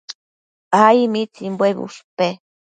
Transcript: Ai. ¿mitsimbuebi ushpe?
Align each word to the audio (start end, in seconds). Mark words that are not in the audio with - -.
Ai. 0.85 0.99
¿mitsimbuebi 1.13 1.81
ushpe? 1.87 2.27